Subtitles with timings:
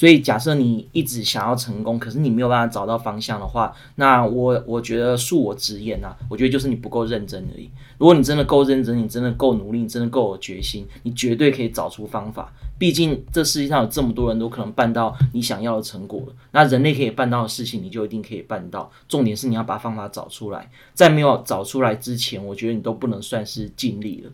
[0.00, 7.68] 所以假设你一直想要成功，可是你没有办法找到方向的话，那我我觉得恕我直言呐，我觉得就是你不够认真而已。
[7.98, 12.50] 如果你真的够认真，你真的够努力，你真的够有决心，你绝对可以找出方法。
[12.78, 18.90] 毕竟这世界上有这么多人都可能办到你想要的成果，那人类可以办到的事情，你就一定可以办到。
[19.06, 24.32] 重点是你要把方法找出来，在没有找出来之前，我觉得你都不能算是尽力了。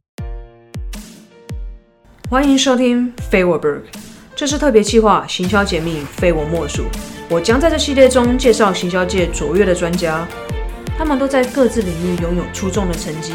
[2.30, 3.83] 欢迎收听非我 Berg，
[4.37, 6.84] 这是特别企划行销解密，非我莫属。
[7.30, 10.29] 我将在这系列中介绍行销界卓越的专家，
[10.98, 13.33] 他们都在各自领域拥有出众的成绩，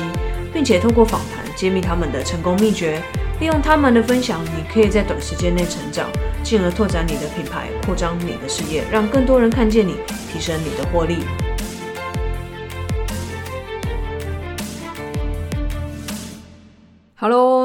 [0.53, 3.01] 并且通过访谈揭秘他们的成功秘诀。
[3.39, 6.07] 利用他们的分享，你可以在短时间内成长，
[6.43, 9.95] 进而拓展你的品牌，扩张你的事业，让更多人看见你，
[10.31, 11.17] 提升你的获利。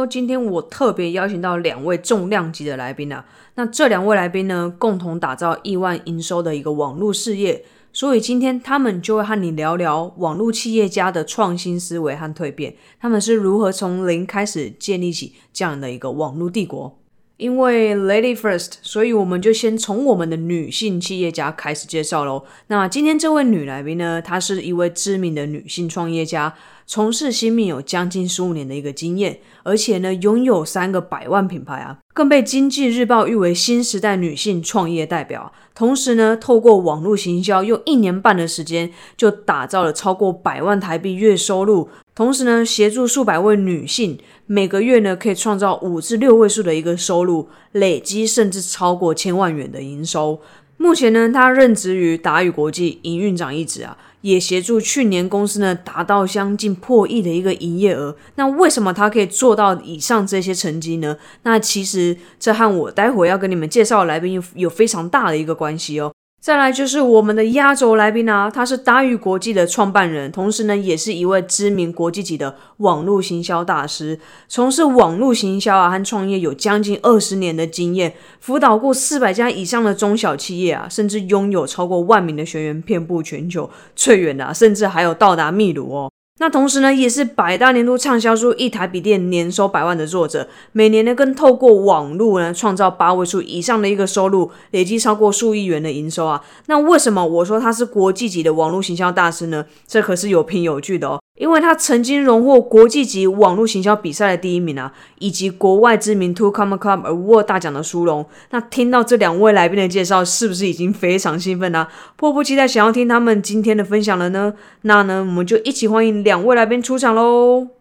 [0.07, 3.25] 今天我特别邀请到两位重量级的来宾啊。
[3.57, 7.65] 那这两位来宾呢，共同打造亿万营收的一个网络事业。
[7.93, 16.99] 所以今天他们就会和你聊聊网络企业家的创新思维和蜕变，他们是如何从零开始建立起这样的一个网络帝国。
[17.39, 22.45] 因为 Lady First，所以我们就先从我们的女性企业家开始介绍喽。
[22.69, 26.55] 那今天这位女来宾呢，她是一位知名的女性创业家。
[26.87, 35.53] 从事新密有将近十五年的一个经验，而且呢拥有三个百万品牌啊，更被经济日报誉为新时代女性创业代表。
[35.75, 41.89] 同时呢，透过网络行销，用一年半的时间就打造了超过百万台币月收入。
[42.15, 50.41] 同时呢，协助数百位女性每个月呢可以创造五至六位数的一个收入，累积甚至超过千万元的营收。
[50.79, 53.99] 目前呢，他任职于达宇国际营运长一职啊。
[54.27, 58.17] 也协助去年公司呢达到将近破亿的一个营业额。
[58.35, 61.17] 那为什么他可以做到以上这些成绩呢？
[61.45, 66.13] 那其实这和我待会要跟你们介绍的来宾有有非常大的一个关系哦。
[66.47, 86.13] 再来就是我们的压轴来宾啊，他是达宇国际的创办人，同时呢，也是一位知名国际级的网络行销大师，从事网络行销啊和创业有将近二十年的经验，辅导过四百家以上的中小企业啊，甚至拥有超过万名的学员，遍布全球最远的，甚至还有到达秘鲁哦。
[86.39, 96.45] 那同时呢，也是百大年度畅销书《一台笔电年收百万》的作者，每年呢，更透过网络呢，创造八位数以上的一个收入，累计超过数亿元的营收啊。
[96.67, 99.65] 那为什么我说他是国际级的网络行销大师呢？
[99.87, 101.21] 这可是有凭有据的哦。
[101.37, 108.25] 因为他曾经荣获国际级网络行销比赛的第一名啊，以及国外知名 Two Comma Club Award 大奖的殊荣。
[108.51, 111.89] 那听到这两位来宾的介绍，是不是已经非常兴奋呢？
[112.17, 114.55] 迫不及待想要听他们今天的分享了呢？
[114.83, 117.76] 那呢，我们就一起欢迎两位来宾出场喽！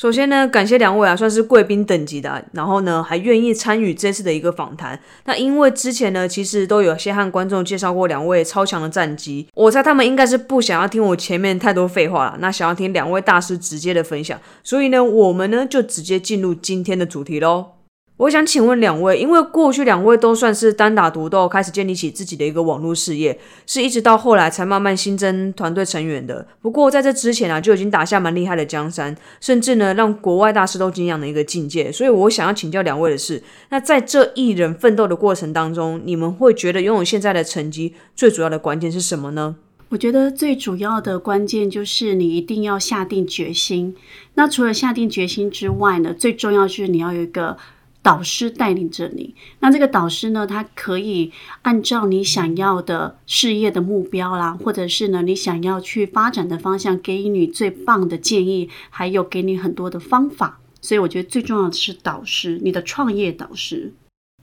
[0.00, 4.98] 首先呢，感谢两位啊，算是贵宾等级的，然后呢，还愿意参与这次的一个访谈。
[5.26, 14.40] 那因为之前呢，其实都有先和观众介绍过两位超强的战机，我猜他们应该是不想要听我前面太多废话了，那想要听两位大师直接的分享。
[14.64, 17.79] 所以呢，我们呢就直接进入今天的主题喽。
[18.20, 26.46] 我想请问两位，因为过去两位都算是单打独斗，开始建立起自己的一个网络事业，是一直到后来才慢慢新增团队成员的。
[26.60, 31.90] 不过在这之前啊，就已经打下蛮厉害的江山，甚至呢让国外大师都敬仰的一个境界。
[31.90, 39.56] 所以我想要请教两位的是，那在这一人奋斗的过程当中，你们会觉得拥有现在的成绩最主要的关键是什么呢？
[39.88, 43.96] 我觉得最主要的关键就是你一定要下定决心。
[44.34, 47.56] 那除了下定决心之外呢，最重要就是你要有一个。
[48.02, 60.60] 导师带领着你，那这个导师呢，他可以按照你想要的事业的目标啦，或者是呢你想要去发展的方向，给予你最棒的建议，还有给你很多的方法。
[60.80, 63.92] 所以我觉得最重要的是导师，你的创业导师。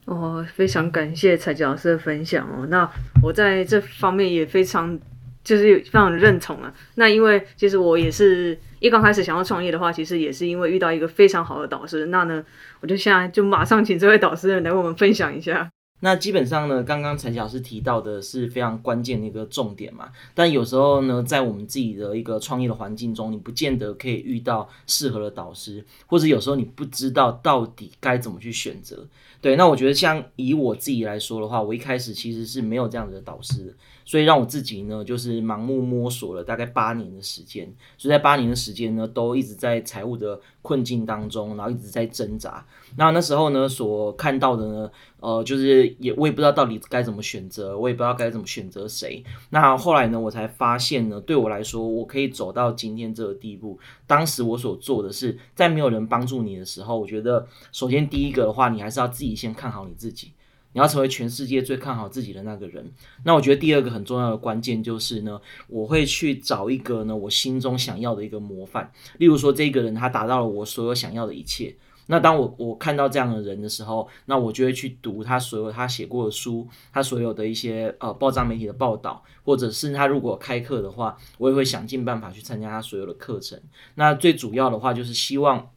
[0.05, 2.67] 哦，非常感谢彩吉老师的分享哦。
[2.67, 2.89] 那
[3.23, 4.99] 我在这方面也非常。
[5.47, 6.73] 就是非常认同啊。
[6.95, 12.07] 那因为其实我也是一刚开始想要创业的话，其实也是因为遇到一个非常好的导师。
[12.07, 12.43] 那呢，
[12.81, 15.69] 我就现在就马上请这位导师来为我们分享一下。
[16.01, 20.09] 那基本上呢，刚刚陈老师提到的是非常关键的一个重点嘛。
[20.35, 29.07] 但有时候呢，在我们自己的一个创业的环境中，你不见得可以遇到适合的导师，或者有时候你不知道到底该怎么去选择。
[29.41, 33.75] 对，那我觉得像以我自己来说的话，我一开始其实是没有这样子的导师，
[34.07, 37.65] 所以让我自己呢就是盲目摸索了大概八年的时间，
[37.97, 42.65] 所以在八年的时间呢，都一直在财务的困境当中，然后一直在挣扎。
[42.95, 49.21] 那那时候呢，所看到的呢，呃，就是也我也不知道到底该怎么选择，我也不知道该怎么选择谁。
[49.49, 53.77] 那后来呢，我才发现呢，对我来说，我可以走到今天这个地步。
[54.07, 60.31] 当时我所做的是，在没有人帮助你的时候，我觉得首先第一个的话，你还是要自己先看好你自己。
[60.77, 62.87] 你要成为全世界最看好自己的那个人。
[63.23, 71.75] 那我觉得第二个很重要的关键就是呢，我会去找一个呢我心中想要的一个模范，例如说这个人他达到了我所有想要的一切。
[72.05, 83.59] 那当我我看到这样的人的时候，那我就会去读他所有他写过的书，他所有的一些呃报章媒体的报道，或者是他如果开课的话，我也会想尽办法去参加他所有的课程。
[83.95, 85.69] 那最主要的话就是希望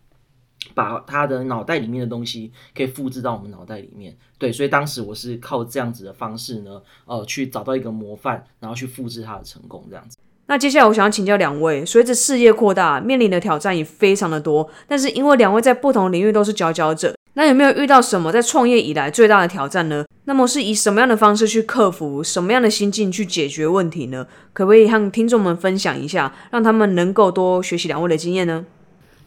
[0.75, 4.17] 把他的脑袋里面的东西可以复制到我们脑袋里面。
[4.39, 10.17] 对，所以当时我是靠这样子的方式呢，呃，去找到一个模范，然后去复制他的成功，这样子。
[10.47, 14.69] 那接下来我想要请教两位，随着事业扩大，面临的挑战也非常的多。
[14.89, 20.05] 但是因为两位在不同领域都是佼佼者，那有没有遇到什么在创业以来最大的挑战呢？
[20.25, 24.27] 那么是以什么样的方式去克服，什么样的心境去解决问题呢？
[24.53, 28.67] 可不可以和听众们分享一下，让他们能够多学习两位的经验呢？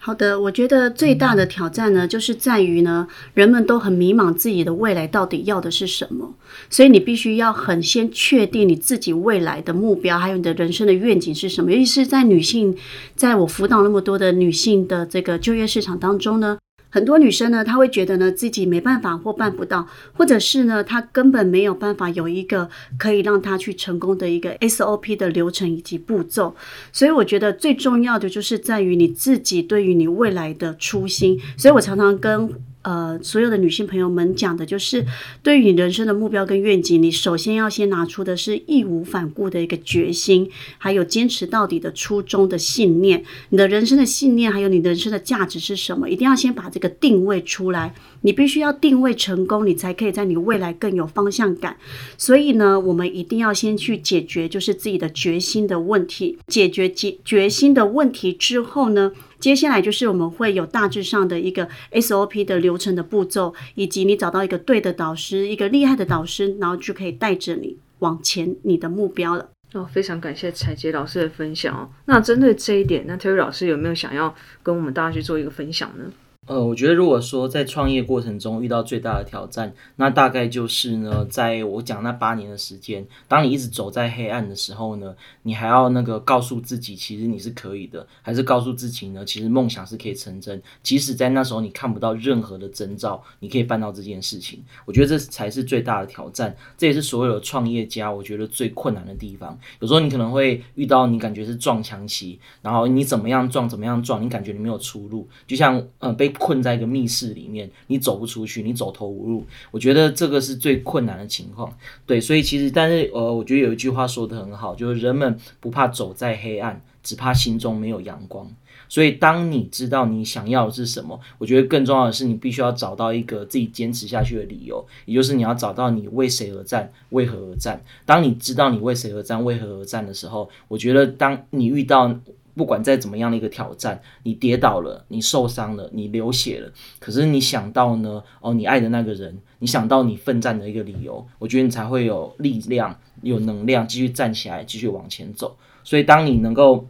[0.06, 6.34] 好的，我觉得最大的挑战呢，就是在于呢，人们都很迷茫自己的未来到底要的是什么，
[6.70, 11.72] 所以你必须要很先确定你自己未来的目标，还有你的人生的愿景是什么。
[11.72, 12.76] 尤其是在女性，
[13.16, 16.58] 在我辅导那么多的女性的这个就业市场当中呢。
[16.94, 22.70] 很多女生呢，她会觉得呢自己没办法或办不到，或者是呢她根本没有办法有一个
[23.00, 26.56] 可以让她去成功的一个 SOP 的流程以及步骤。
[26.92, 31.42] 所以我觉得最重要的就是在于你自己对于你未来的初心。
[31.58, 32.54] 所以我常常跟。
[32.84, 35.06] 呃，所有的女性朋友们讲的就是，
[35.42, 43.24] 对于你人生的目标跟愿景，你首先要先拿出的是义无反顾的一个决心，还有坚持到底的初衷的信念。
[43.50, 46.10] 你的人生的信念，还有你人生的价值是什么？
[46.10, 47.96] 一定要先把这个定位出来。
[48.22, 51.78] 你必须要定位成功，你才可以在你未来更有方向感。
[52.18, 56.38] 所以呢，我们一定要先去解决就是自己的决心的问题。
[56.48, 59.12] 解决决决心的问题之后呢？
[59.44, 69.50] 接下来就是我们会有大致上的一个 SOP 的流程的步骤，以及你找到一个对的导师，一个厉害的导师，然后就可以带着你往前你的目标了。
[69.74, 71.90] 哦，非常感谢彩杰老师的分享哦。
[72.06, 76.06] 那针对这一点，那 Terry 老师有没有想要跟我们大家去做一个分享呢？
[76.46, 94.62] 呃，我觉得如果说在创业过程中遇到最大的挑战，那大概就是呢，在我讲那八年的时间，当你一直走在黑暗的时候呢，你还要那个告诉自己，其实你是可以的，还是告诉自己呢，其实梦想是可以成真，即使在那时候你看不到任何的征兆，你可以办到这件事情。
[94.84, 99.58] 我觉得这才是最大的挑战，这也是所有的创业家我觉得最困难的地方。
[99.80, 106.33] 有时候你可能会遇到你感觉是撞墙期，然后你怎么样撞怎么样撞，你感觉你没有出路，就像呃被。
[106.34, 109.46] 困在一个密室里面，你走不出去，你走投无路。
[109.72, 111.74] 我觉得这个是最困难的情况。
[112.06, 118.48] 对，所以其实，但是呃，我觉得有一句话说的很好，就是人们不怕走在黑暗，只怕心中没有阳光。
[118.90, 127.82] 所以，当你知道你想要的是什么，我觉得更重要的是，你必须要找到一个自己坚持下去的理由，也就是你要找到你为谁而战，为何而战。
[128.06, 132.20] 当你知道你为谁而战，为何而战的时候，我觉得当你遇到。
[132.56, 138.24] 不管再怎么样的一个挑战，你跌倒了，你受伤了，你流血了，可是你想到呢？
[138.42, 145.58] 哦，你爱的那个人，你想到你奋战的一个理由，我觉得你才会有力量、有能量继续站起来，继续往前走。
[145.84, 146.86] 所以，当你能够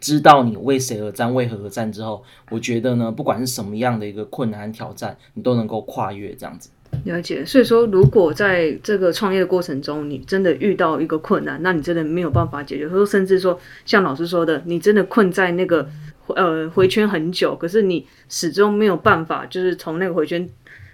[0.00, 6.70] 知道你为谁而战、为何而战之后，我觉得呢，不管是什么样的一个困难挑战，你都能够跨越这样子。
[7.06, 15.88] 了解，所以说，如果在这个创业的过程中，你真的遇到一个困难，那你真的没有办法解决，或甚至说，像老师说的，你真的困在那个
[16.26, 20.48] 呃回圈很久，可是你始终没有办法，就是从那个回圈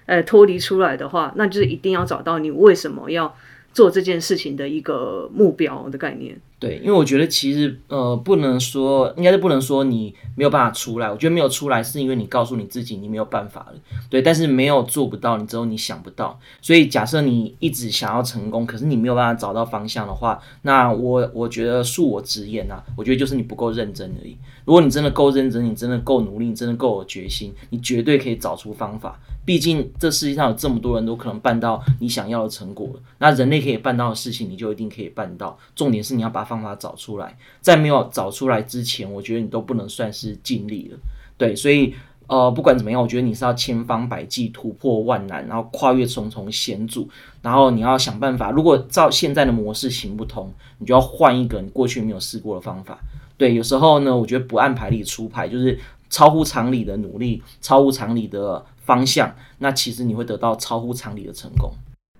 [0.04, 3.34] 呃脱离出来的话，那就是一定要找到你为什么要
[3.72, 6.38] 做这件事情的一个目标的概念。
[6.62, 11.10] 对，因为我觉得其实呃，不能说，应该是不能说你没有办法出来。
[11.10, 13.74] 我觉得没有出来是因为你告诉你自己你没有办法了。
[14.08, 16.38] 对，但是没有做不到，你只有你想不到。
[16.60, 24.36] 所以假设你一直想要成功，可是你没有办法找到方向的话，那我我觉得恕我直言呐，我觉得就是你不够认真而已。
[24.64, 29.18] 如果你真的够认真，你真的够努力，你真的够有决心，你绝对可以找出方法。
[29.44, 32.88] 毕竟这世界上有这么多人都可能办到你想要的成果，
[33.18, 35.58] 那人类可以办到的事情，你就一定可以办到。
[35.74, 40.98] 重点是你要把方法找出来，在没有找出来之前，我觉得你都不能算是尽力了。
[41.36, 41.94] 对，所以
[42.26, 47.08] 呃，不管怎么样，我觉得你是要千方百计突破万难，然后跨越重重险阻，
[47.40, 48.50] 然后你要想办法。
[48.50, 52.98] 如果照现在的模式行不通，你就要换一个你过去没有试过的方法。
[53.36, 55.78] 对，有时候呢，我觉得不按牌理出牌，就是
[56.08, 58.64] 超乎常理的努力，超乎常理的。
[58.84, 61.72] 方向，那其实你会得到超乎常理的成功。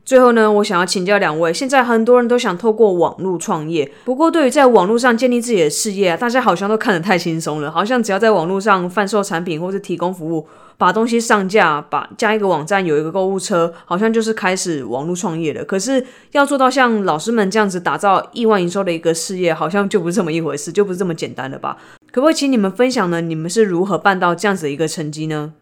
[0.04, 10.46] 最后呢，我想要请教两位，现在很多人都想透过网络创业，不过对于在网络上建立自己的事业啊，大家好像都看得太轻松了，好像只要在网络上贩售产品或是提供服务。
[10.78, 15.64] 把东西上架，把加一个网站，有一个购物车，好像就是开始网络创业了。
[15.64, 21.76] 可是要做到像老师们这样子打造亿万营收的一个事业，好像就不是这么一回事，就不是这么简单了吧？
[22.10, 23.20] 可不可以请你们分享呢？
[23.20, 25.52] 你们是如何办到这样子的一个成绩呢？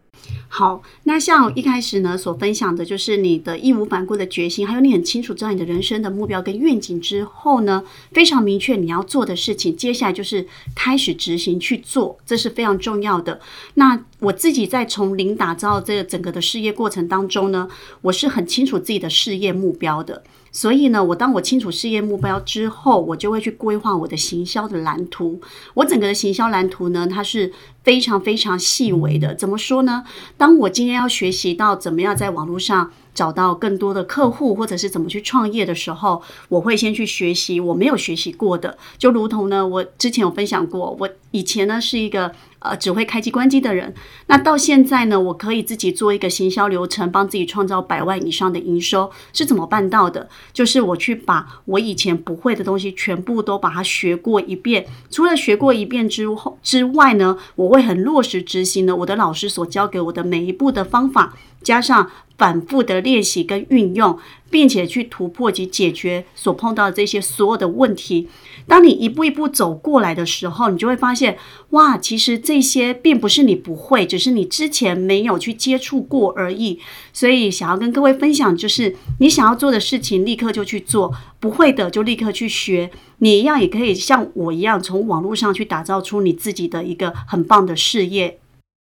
[0.53, 7.81] 好，那像一开始呢所分享的，就是你的义无反顾的决心，还有你很清楚知道你的人生的目标跟愿景之后呢，
[8.11, 13.39] 非常明确你要做的事情，接下来就是开始执行去做，这是非常重要的。
[13.75, 17.69] 那我自己在从零打造这个整个的事业过程当中呢，
[18.01, 20.21] 我是很清楚自己的事业目标的。
[20.51, 25.39] 所以呢，我当我清楚事业目标之后，我就会去规划我的行销的蓝图。
[25.75, 27.51] 我整个的行销蓝图呢，它是
[27.83, 29.33] 非常非常细微的。
[29.33, 30.03] 怎么说呢？
[30.37, 38.77] 当我今天要学习到怎么样在网络上找到更多的客户，或者是怎么去创业的时候，我会先去学习我没有学习过的。
[38.97, 42.31] 就如同呢，我之前有分享过，我以前呢是一个。
[42.63, 43.91] 呃，只会开机关机的人，
[44.27, 50.29] 那到现在呢，我可以自己做一个行销流程，帮自己创造百万以上的营收，是怎么办到的？
[50.53, 61.33] 就是我去把我以前不会的东西全部都把它学过一遍，除了学过一遍之后之外呢，我会很落实执行呢我的老师所教给我的每一步的方法，
[61.63, 64.19] 加上反复的练习跟运用，
[64.51, 68.27] 并且去突破及解决所碰到的这些所有的问题。
[68.67, 71.37] 当你一步一步走过来的时候，你就会发现，
[71.71, 76.79] 哇，其实这些并不是你不会，只是你之前没有去接触过而已。
[77.11, 82.91] 所以，想要跟各位分享，就是你想要做的事情，立刻就去做；不会的，就立刻去学。
[83.19, 88.40] 你一样也可以像我一样，从网络上去打造出你自己的一个很棒的事业。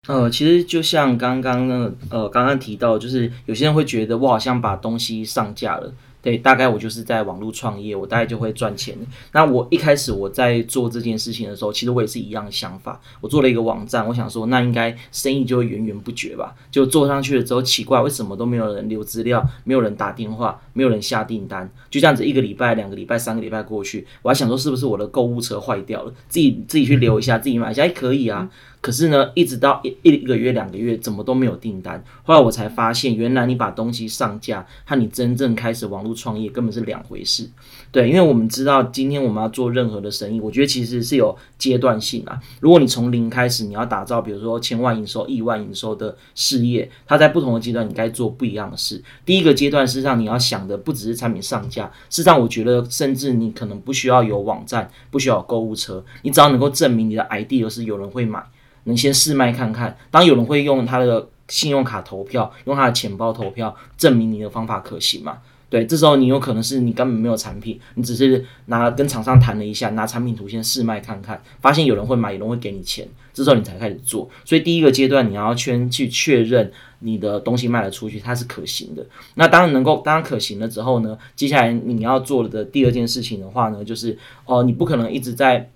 [0.08, 5.94] 呃，其实就像刚刚那呃刚刚提到，就是有些人会觉得我好像把东西上架了。
[6.22, 8.98] 对，大概我就是在网络创业，我大概就会赚钱。
[9.32, 13.00] 那我一开始我在做这件事情的时候，其实我也是一样的想法。
[13.22, 16.56] 我做了一个网站，我想说那应该生意就会源源不绝吧。
[16.72, 28.50] 就做上去了之后，奇怪为什么都没有人留资料，没有人打电话，没有人下订单，就这样子一个礼拜、两个礼拜、三个礼拜过去，我还想说是不是我的购物车坏掉了，自己自己去留一下，自己买一下，哎，可以啊。
[28.82, 32.04] 可是呢，一直到一一个月、两个月，怎么都没有订单。
[32.22, 37.50] 后来我才发现，原来你把东西上架和你真正开始网络创业根本是两回事。
[37.92, 42.40] 对，因为我们知道，今天我们要做任何的生意，我觉得其实是有阶段性啊。
[42.60, 49.04] 如果你从零开始，你要打造，比如说千万营收、亿万营收的事业，它在不同的阶段，你该做不一样的事。
[49.26, 58.44] 第一个阶段是让你要想的不只是产品上架，事实上，我觉得甚至你可能不需要有网站，不需要有购物车，你只要能够证明你的 idea 是有人会买。
[58.88, 65.40] 能先试卖看看，当有人会用他的信用卡投票，用他的钱包投票，证明你的方法可行嘛？
[65.76, 74.30] 对，这时候你有可能是你根本没有产品，你只是拿跟厂商谈了一下，拿产品图先试卖看看，发现有人会买，有人会给你钱，这时候你才开始做。
[74.46, 79.06] 所以第一个阶段你要先去确认你的东西卖得出去，它是可行的。
[79.34, 85.70] 那当然能够，当然可行了之后呢，接下来你要做的第二件事情的话呢，就是哦，你不可能一直在。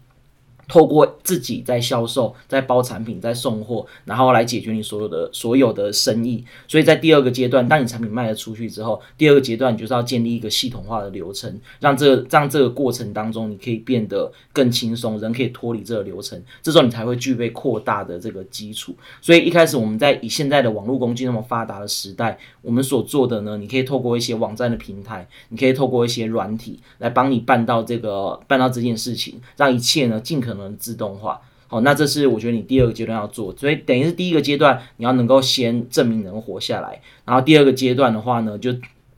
[0.69, 6.45] 透过自己在销售、在包产品、在送货，然后来解决你所有的所有的生意。
[6.67, 18.95] 所以在第二个阶段，当你产品卖了出去之后，第二个阶段你就是要建立一个系统化的流程，让这让这个过程当中你可以变得更轻松，人可以脱离这个流程，这时候你才会具备扩大的这个基础。
[19.19, 30.58] 所以一开始我们在以现在的网络工具那么发达的时代，我们所做的呢，你可以透过一些网站的平台，你可以透过一些软体来帮你办到这个办到这件事情，让一切呢尽可能。
[30.59, 38.73] 能自动化，好，那这是我觉得你第二个阶段要做，所以等于是第一个阶段你要能够先证明能活下来，然后第二个阶段的话呢，就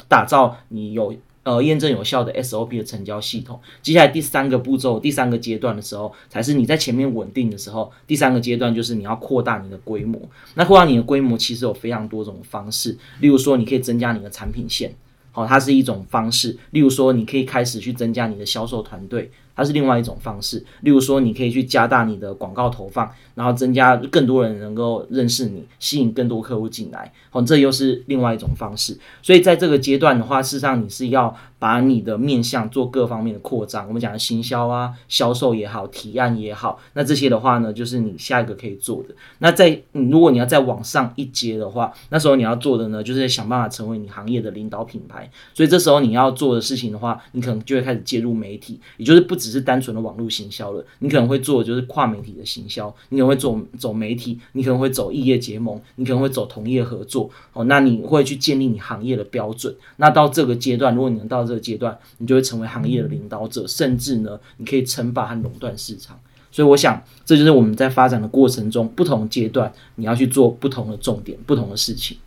[0.08, 3.60] 打造你有呃验证有效的 SOP 的成交系统。
[3.82, 10.20] 接下来第三个步骤，第三个阶段的时候，才是你在前面稳定的时候，第三个阶段就是你要扩大你的规模。
[10.56, 14.94] 那扩大你的规模其实有非常多种方式，例如说你可以增加你的产品线，
[15.32, 19.32] 好，它是一种方式；例如说你可以开始去增加你的销售团队。
[19.56, 28.98] 它是另外一种方式，例如说，你可以去加大你的广告投放，然后增加更多人能够认识你，吸引更多客户进来，哦，这又是另外一种方式。
[29.22, 33.88] 所以在这个阶段的话，事实上你是要把你的面向做各方面的扩张。
[33.88, 39.14] 我们讲的行销啊、销售也好、提案也好，那这些的话呢，就是你下一个可以做的。
[39.40, 45.30] 那在如果你要再往上一阶的话，那时候你要做的呢，就是想办法成为你行业的领导品牌。
[45.54, 49.41] 所以这时候你要做的事情的话，你可能就会开始介入媒体，也就是不。
[49.42, 57.64] 只是单纯的网络行销了，你可能会做就是跨媒体的行销，你可能会走走媒体，你可能会走异业结盟，你可能会走同业合作哦。
[57.64, 59.76] 那你会去建立你行业的标准。
[59.98, 66.20] 那到这个阶段，如果你能到这个阶段，你就会成为行业的领导者，甚至呢，你可以称霸和垄断市场。
[66.52, 72.18] 所以我想，这就是我们在发展的过程中，不同阶段你要去做不同的重点、不同的事情。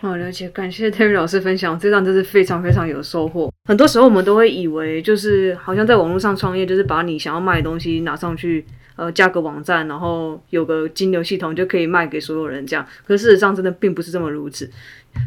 [0.00, 3.49] 好，了解，感谢 Terry 老师分享，这段真是非常非常有收获。
[3.66, 8.64] 很多时候我们都会以为，就是好像在网络上创业，就是把你想要卖的东西拿上去，
[8.96, 12.84] 呃，加个网站，然后有个金流系统就可以卖给所有人这样。
[13.06, 14.68] 可事实上，真的并不是这么如此。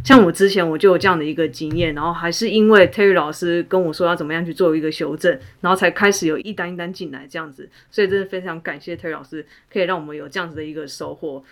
[0.03, 7.69] 像我之前我就有这样的一个经验，然后还是因为 Terry 老师跟我说要怎么样去做一个修正，然后才开始有一单一单进来这样子。
[7.91, 11.43] 所以真的非常感谢 Terry 老师，可以让我们有这样子的一个收获。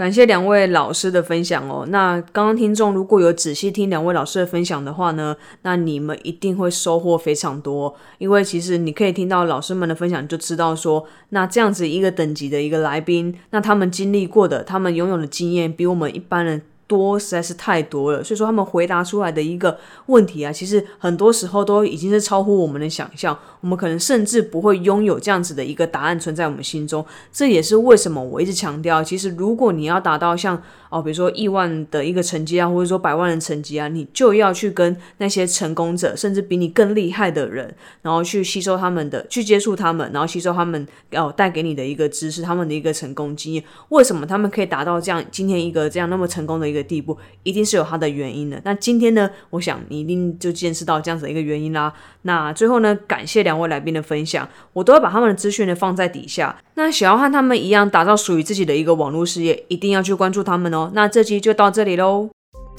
[0.00, 1.84] 感谢两位老师的分享哦。
[1.90, 7.94] 那刚刚听众如果有仔细听两位老师的分享的话呢，那你们一定会收获非常多。
[8.16, 16.62] 因为其实你可以听到老师们的分享，就知道说，那这样子一个等级的一个来宾，那他们经历过的，他们拥有的经验，比我们一般人。
[16.90, 27.06] 多实在是太多了，所以说他们回答出来的一个问题啊，其实很多时候都已经是超乎我们的想象，我们可能甚至不会拥有这样子的一个答案存在我们心中。
[27.30, 43.62] 这也是为什么我一直强调，其实如果你要达到像哦，比如说亿万的一个成绩啊，或者说百万的成绩啊，你就要去跟那些成功者，甚至比你更厉害的人，然后去吸收他们的，去接触他们，然后吸收他们哦带给你的一个知识，他们的一个成功经验。
[43.90, 46.79] 为什么他们可以达到这样今天一个这样那么成功的一个？
[46.80, 48.60] 的地步一定是有它的原因的。
[48.64, 51.92] 那今天呢，我想你一定就见识到这样子的一个原因啦。
[52.22, 56.56] 那最后呢，感谢两位来宾的分享，我都会把他们的资讯呢放在底下。
[56.74, 60.90] 那想要和他们一样打造属于自己的一个网络事业，一定要去关注他们哦。
[60.94, 62.30] 那这期就到这里喽。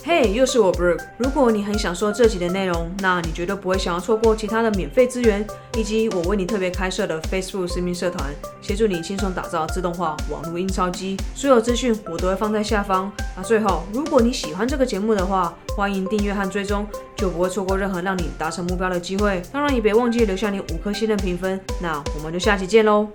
[0.04, 1.00] 嘿，又是我 Brooke。
[1.18, 5.46] 如果你很想说这集的内容，那你绝对不会想要错过其他的免费资源，
[5.78, 11.16] 以及我为你特别开设的 Facebook 私密社团，协助你轻松打造自动化网络印钞机。
[11.36, 13.12] 所有资讯我都会放在下方。
[13.38, 19.40] 那最后，如果你喜欢这个节目的话，欢迎订阅和追踪，就不会错过任何让你达成目标的机会。
[19.52, 21.60] 当然，也别忘记留下你五颗星的评分。
[21.80, 23.08] 那我们就下期见喽。